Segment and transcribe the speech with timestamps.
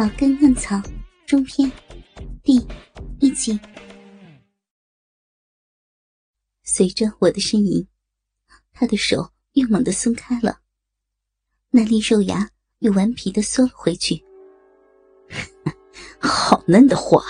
[0.00, 0.80] 老根嫩草
[1.26, 1.70] 中篇
[2.42, 2.54] 第
[3.18, 3.60] 一集。
[6.62, 7.86] 随着我的呻吟，
[8.72, 10.60] 他的手又猛地松开了，
[11.68, 14.24] 那粒肉芽又顽皮的缩了回去。
[16.18, 17.22] 好嫩的花。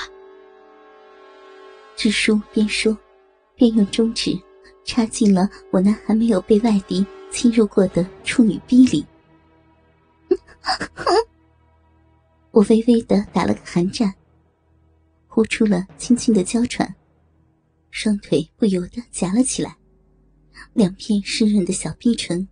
[1.96, 2.96] 支书边说，
[3.56, 4.40] 边用中指
[4.84, 9.04] 插进了我那还没有被外敌侵入过的处女逼里。
[12.52, 14.12] 我微微的打了个寒战，
[15.28, 16.92] 呼出了轻轻的娇喘，
[17.90, 19.78] 双腿不由得夹了起来，
[20.72, 22.48] 两片湿润的小逼唇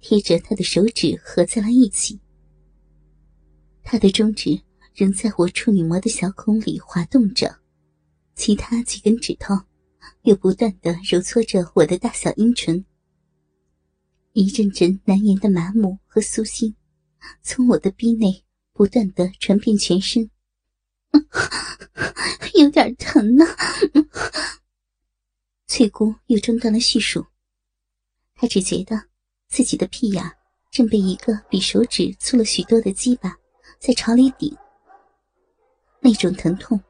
[0.00, 2.18] 贴着他的手指合在了一起，
[3.84, 4.60] 他的中指
[4.92, 7.60] 仍在我处女膜的小孔里滑动着，
[8.34, 9.54] 其他几根指头
[10.22, 12.84] 又不断的揉搓着我的大小阴唇，
[14.32, 16.74] 一阵阵难言的麻木和酥心
[17.40, 18.44] 从我的逼内。
[18.78, 20.30] 不断的传遍全身，
[22.54, 23.44] 有点疼呢。
[25.66, 27.26] 翠姑又中断了叙述，
[28.36, 29.02] 她只觉得
[29.48, 30.22] 自己的屁眼
[30.70, 33.36] 正被一个比手指粗了许多的鸡巴
[33.80, 34.56] 在朝里顶，
[35.98, 36.80] 那种疼痛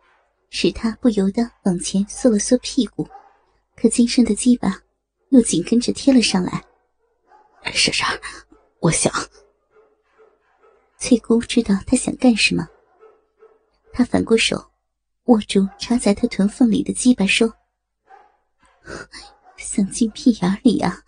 [0.51, 3.09] 使她不由得往前缩了缩屁股，
[3.75, 4.83] 可今生的鸡巴
[5.31, 6.63] 又紧跟着贴了上来。
[7.73, 8.07] 婶婶，
[8.81, 9.11] 我想。
[10.99, 12.67] 翠姑知道他想干什么，
[13.93, 14.73] 他反过手，
[15.25, 17.55] 握住插在他臀缝里的鸡巴，说
[19.57, 21.05] ：“想进屁眼里啊，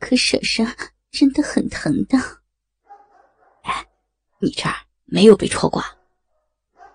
[0.00, 0.66] 可婶婶
[1.12, 2.18] 真的很疼的。”
[3.62, 3.86] 哎，
[4.40, 4.74] 你这儿
[5.04, 5.82] 没有被戳过？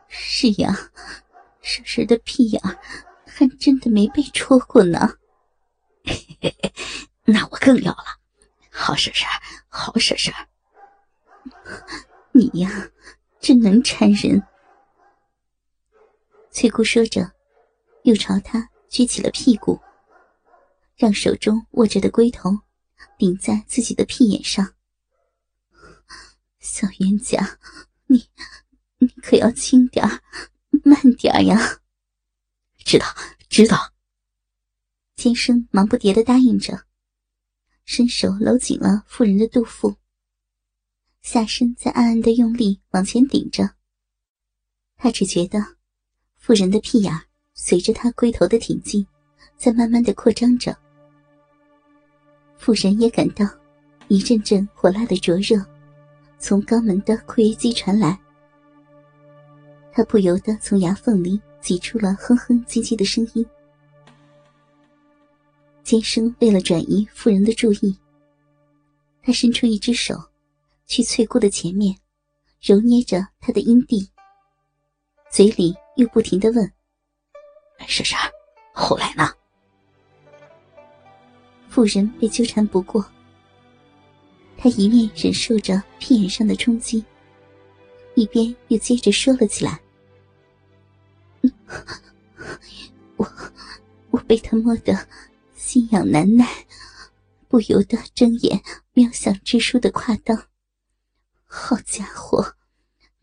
[0.09, 0.91] 是呀，
[1.61, 2.61] 婶婶的屁眼
[3.25, 5.17] 还真的没被戳过呢。
[6.03, 6.73] 嘿嘿嘿，
[7.23, 8.19] 那我更要了，
[8.69, 9.25] 好婶婶，
[9.69, 10.33] 好婶婶。
[12.31, 12.89] 你呀，
[13.39, 14.41] 真能缠人。
[16.51, 17.33] 翠姑说着，
[18.03, 19.79] 又朝他撅起了屁股，
[20.95, 22.51] 让手中握着的龟头
[23.17, 24.73] 顶在自己的屁眼上。
[26.59, 27.59] 小冤家，
[28.07, 28.29] 你
[28.97, 30.05] 你可要轻点
[30.83, 31.79] 慢点呀！
[32.85, 33.05] 知道，
[33.49, 33.93] 知道。
[35.15, 36.85] 尖生忙不迭的答应着，
[37.85, 39.95] 伸手搂紧了妇人的肚腹。
[41.23, 43.67] 下身在暗暗的用力往前顶着，
[44.97, 45.57] 他只觉得
[46.35, 47.13] 妇人的屁眼
[47.53, 49.07] 随着他龟头的挺进，
[49.55, 50.77] 在慢慢的扩张着。
[52.57, 53.45] 妇人也感到
[54.09, 55.65] 一阵阵火辣的灼热
[56.39, 58.19] 从肛门的括约肌传来，
[59.93, 63.45] 他不由得从牙缝里挤出了哼哼唧唧的声音。
[65.83, 67.97] 尖生为了转移妇人的注意，
[69.21, 70.21] 他伸出一只手。
[70.85, 71.97] 去翠姑的前面，
[72.61, 74.09] 揉捏着她的阴蒂，
[75.31, 76.71] 嘴里又不停的问
[77.87, 78.17] ：“婶婶，
[78.73, 79.31] 后来呢？”
[81.67, 83.03] 妇人被纠缠不过，
[84.57, 87.03] 她一面忍受着屁眼上的冲击，
[88.15, 89.81] 一边又接着说了起来
[93.17, 93.27] ：“我
[94.11, 94.95] 我被他摸得
[95.55, 96.47] 心痒难耐，
[97.47, 98.61] 不由得睁眼
[98.93, 100.45] 瞄向支书的胯裆。”
[101.55, 102.55] 好家伙！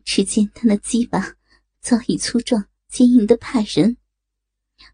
[0.05, 1.35] 只见他那鸡巴
[1.81, 3.97] 早已粗壮坚硬的怕人，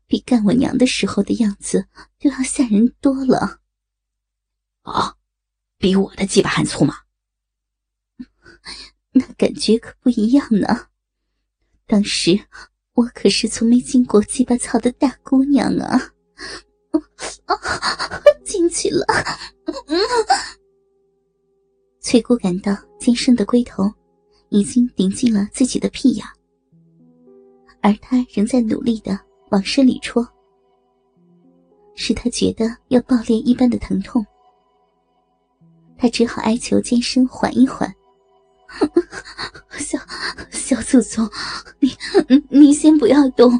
[0.07, 1.87] 比干我娘的时候的样子
[2.19, 3.61] 都要吓人多了。
[4.81, 5.17] 啊，
[5.77, 6.95] 比我的鸡巴还粗吗？
[9.11, 10.87] 那感觉可不一样呢。
[11.85, 12.47] 当时
[12.93, 16.11] 我可是从没进过鸡巴草的大姑娘啊！
[17.45, 17.55] 啊，
[18.43, 19.05] 进去了。
[22.07, 23.83] 翠姑感到尖生的龟头
[24.47, 26.25] 已经顶进了自己的屁眼，
[27.81, 29.19] 而他仍在努力的
[29.49, 30.25] 往深里戳，
[31.95, 34.25] 使他觉得要爆裂一般的疼痛。
[35.97, 37.93] 他只好哀求尖生缓一缓
[39.77, 39.99] ：“小
[40.49, 41.29] 小祖宗，
[41.81, 41.93] 你
[42.49, 43.51] 你先不要动，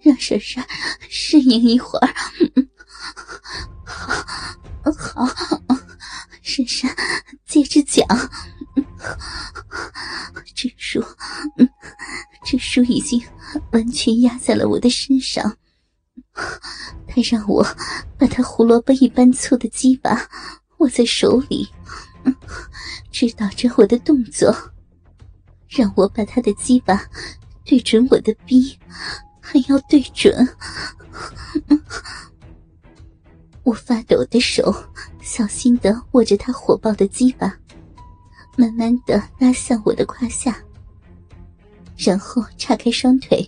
[0.00, 0.60] 让婶婶
[1.08, 2.08] 适应一会儿。
[4.82, 5.56] ”好，好。
[6.46, 6.88] 婶婶，
[7.44, 8.06] 接着讲。
[10.54, 11.04] 这书，
[12.44, 13.20] 这书已经
[13.72, 15.56] 完全压在了我的身上。
[16.32, 17.66] 他让我
[18.16, 20.28] 把他胡萝卜一般粗的鸡巴
[20.78, 21.68] 握在手里，
[23.10, 24.54] 指导着我的动作，
[25.68, 27.02] 让我把他的鸡巴
[27.64, 28.78] 对准我的逼，
[29.40, 30.32] 还要对准。
[33.64, 34.72] 我发抖的手。
[35.26, 37.52] 小心的握着他火爆的鸡巴，
[38.56, 40.56] 慢慢的拉向我的胯下，
[41.96, 43.44] 然后叉开双腿，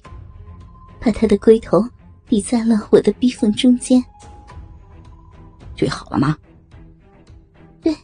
[0.99, 1.89] 把他的龟头
[2.27, 4.05] 抵在了我的逼缝中间。
[5.77, 6.37] 对好了吗？
[7.81, 7.97] 对，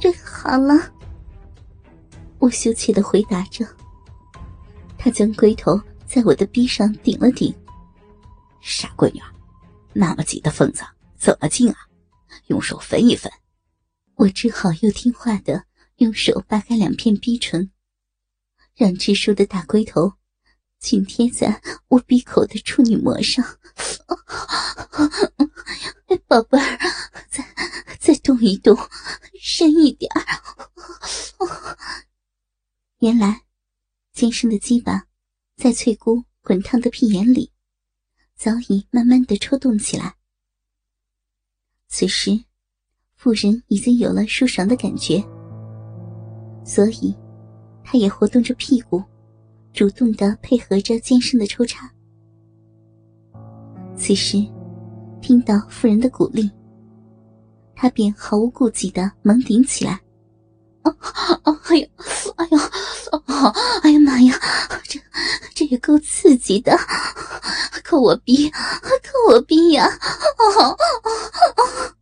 [0.00, 0.74] 对好了。
[2.40, 3.64] 我羞怯的回答着。
[4.98, 7.54] 他将龟头在我的逼上顶了顶。
[8.60, 9.20] 傻闺女，
[9.92, 10.82] 那么挤的缝子
[11.16, 11.76] 怎么进啊？
[12.46, 13.32] 用手分一分。
[14.16, 15.64] 我只好又听话的
[15.96, 17.70] 用手扒开两片逼唇，
[18.74, 20.14] 让支书的大龟头
[20.78, 23.44] 紧贴在我鼻口的处女膜上。
[26.26, 26.78] 宝贝儿，
[27.28, 27.44] 再
[27.98, 28.76] 再动一动，
[29.40, 30.10] 深一点
[32.98, 33.42] 原来，
[34.12, 35.06] 今生的鸡巴
[35.56, 37.52] 在翠姑滚烫的屁眼里，
[38.36, 40.16] 早已慢慢的抽动起来。
[41.94, 42.36] 此时。
[43.14, 45.22] 妇人已经有了舒爽的感觉，
[46.64, 47.14] 所以，
[47.84, 49.00] 她也活动着屁股，
[49.72, 51.88] 主动的配合着健身的抽插。
[53.96, 54.44] 此时，
[55.22, 56.50] 听到妇人的鼓励，
[57.76, 59.92] 他便毫无顾忌的猛顶起来。
[60.82, 60.90] 啊
[61.44, 61.60] 啊！
[61.70, 61.88] 哎呀，
[62.36, 62.58] 哎呦，
[63.82, 64.38] 哎呀妈呀！
[64.84, 65.00] 这
[65.54, 66.76] 这也够刺激的，
[67.84, 68.58] 扣我逼，扣
[69.30, 69.84] 我逼呀！
[69.86, 71.96] 啊啊啊！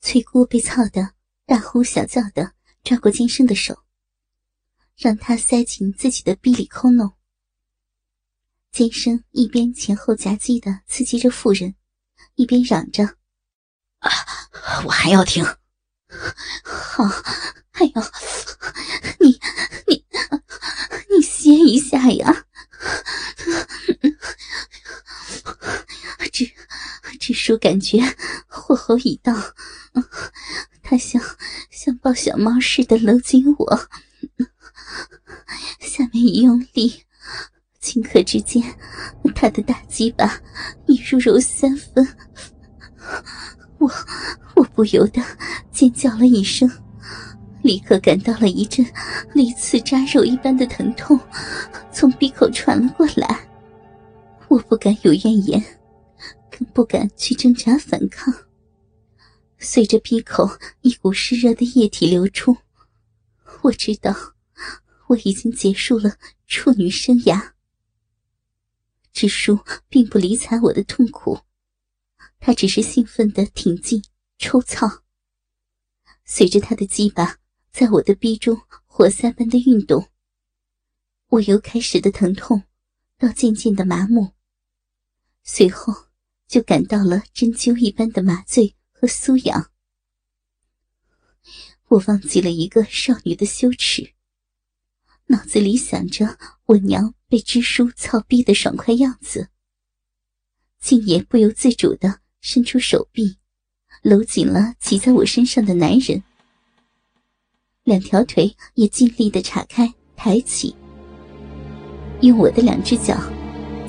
[0.00, 1.12] 翠姑被操得
[1.46, 2.52] 大呼小叫的，
[2.82, 3.84] 抓过金生的手，
[4.96, 7.12] 让他塞进自己的逼里抠弄。
[8.72, 11.74] 金生一边前后夹击的刺激着妇人，
[12.34, 13.04] 一边嚷着
[14.00, 14.10] ：“啊，
[14.84, 15.44] 我还要听！
[16.64, 17.04] 好，
[17.72, 18.02] 哎呦，
[19.20, 19.33] 你你
[21.44, 22.46] 接一下呀！
[26.32, 26.50] 只
[27.20, 28.00] 只说感觉
[28.46, 29.34] 火候已到。”
[30.82, 31.20] 他像
[31.70, 33.88] 像抱小猫似的搂紧我，
[35.80, 37.04] 下面一用力，
[37.78, 38.62] 顷刻之间，
[39.34, 40.40] 他的大鸡巴
[40.86, 42.16] 已入肉三分。
[43.76, 43.90] 我
[44.56, 45.22] 我不由得
[45.70, 46.70] 尖叫了一声，
[47.64, 48.84] 立刻感到了一阵
[49.32, 51.18] 类似扎肉一般的疼痛
[51.90, 53.48] 从鼻口传了过来。
[54.48, 55.64] 我不敢有怨言，
[56.50, 58.32] 更不敢去挣扎反抗。
[59.58, 60.46] 随着鼻口
[60.82, 62.54] 一股湿热的液体流出，
[63.62, 64.14] 我知道
[65.06, 67.52] 我已经结束了处女生涯。
[69.10, 69.58] 支书
[69.88, 71.40] 并不理睬我的痛苦，
[72.38, 74.02] 他只是兴奋的挺进
[74.36, 75.02] 抽操。
[76.26, 77.38] 随着他的鸡巴
[77.74, 78.56] 在我的逼中
[78.86, 80.08] 活塞般的运动，
[81.26, 82.62] 我由开始的疼痛
[83.18, 84.30] 到渐渐的麻木，
[85.42, 85.92] 随后
[86.46, 88.76] 就感到了针灸一般的麻醉。
[88.92, 89.70] 和酥痒，
[91.88, 94.14] 我忘记了一个少女的羞耻，
[95.26, 99.50] 脑子里想着我娘被支书操逼的爽快样子，
[100.78, 103.36] 竟也不由自主的伸出手臂，
[104.00, 106.22] 搂紧了骑在我身上的男人，
[107.84, 110.74] 两条腿也尽力的岔开抬起，
[112.22, 113.14] 用我的两只脚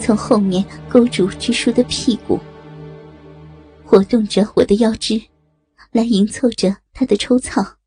[0.02, 2.38] 从后面勾住支书的屁股。
[3.86, 5.22] 活动着我的腰肢，
[5.92, 7.78] 来迎凑着他的抽操。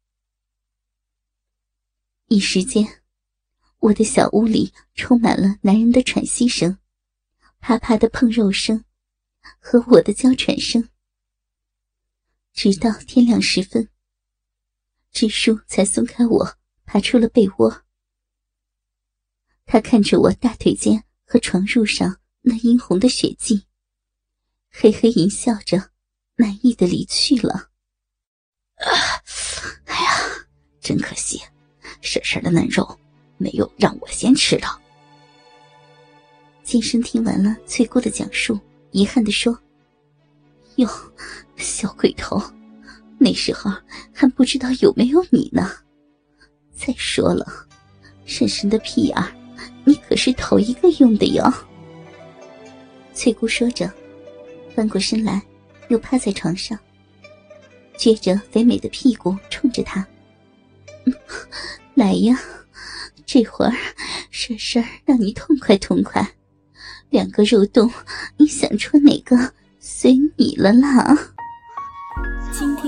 [2.28, 3.02] 一时间，
[3.80, 6.78] 我的小屋里充满了男人的喘息声、
[7.60, 8.82] 啪啪的碰肉声
[9.58, 10.88] 和我的娇喘声。
[12.54, 13.90] 直到天亮时分，
[15.10, 17.82] 支书才松开我，爬出了被窝。
[19.66, 23.66] 他看着我大腿间和床褥上那殷红的血迹。
[24.70, 25.90] 嘿嘿一笑着，
[26.36, 27.70] 满意的离去了。
[29.86, 30.46] 哎呀，
[30.80, 31.42] 真可惜，
[32.00, 32.98] 婶婶的嫩肉
[33.36, 34.80] 没有让我先吃到。
[36.62, 38.58] 金生听完了翠姑的讲述，
[38.92, 39.58] 遗憾的说
[40.76, 40.88] ：“哟，
[41.56, 42.40] 小鬼头，
[43.18, 43.70] 那时候
[44.12, 45.70] 还不知道有没有你呢。
[46.74, 47.46] 再说了，
[48.24, 49.16] 婶婶的屁眼，
[49.84, 51.52] 你可是头一个用的哟。”
[53.12, 53.92] 翠姑说着。
[54.74, 55.42] 翻过身来，
[55.88, 56.78] 又趴在床上，
[57.98, 60.06] 撅着肥美的屁股冲着他
[61.94, 62.38] ：“来呀，
[63.26, 63.72] 这会儿
[64.30, 66.24] 婶婶让你痛快痛快，
[67.10, 67.90] 两个肉洞，
[68.36, 69.36] 你想戳哪个
[69.80, 71.34] 随你了啦。”
[72.56, 72.87] 今天